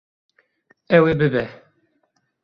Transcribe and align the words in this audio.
Ew 0.95 1.03
ê 1.11 1.13
bibe. 1.19 1.43